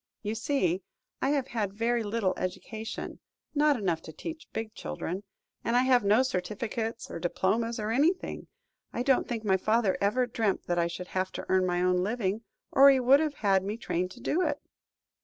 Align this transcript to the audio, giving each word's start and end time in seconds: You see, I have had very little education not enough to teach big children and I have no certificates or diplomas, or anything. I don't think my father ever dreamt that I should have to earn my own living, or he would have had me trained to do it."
You 0.23 0.33
see, 0.33 0.81
I 1.21 1.29
have 1.29 1.49
had 1.49 1.75
very 1.75 2.01
little 2.03 2.33
education 2.35 3.19
not 3.53 3.77
enough 3.77 4.01
to 4.01 4.11
teach 4.11 4.47
big 4.51 4.73
children 4.73 5.21
and 5.63 5.75
I 5.75 5.83
have 5.83 6.03
no 6.03 6.23
certificates 6.23 7.11
or 7.11 7.19
diplomas, 7.19 7.79
or 7.79 7.91
anything. 7.91 8.47
I 8.91 9.03
don't 9.03 9.27
think 9.27 9.43
my 9.43 9.57
father 9.57 9.99
ever 10.01 10.25
dreamt 10.25 10.65
that 10.65 10.79
I 10.79 10.87
should 10.87 11.09
have 11.09 11.31
to 11.33 11.45
earn 11.49 11.67
my 11.67 11.83
own 11.83 11.97
living, 11.97 12.41
or 12.71 12.89
he 12.89 12.99
would 12.99 13.19
have 13.19 13.35
had 13.45 13.63
me 13.63 13.77
trained 13.77 14.09
to 14.13 14.19
do 14.19 14.41
it." 14.41 14.59